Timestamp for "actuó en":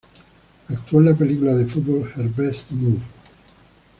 0.69-1.05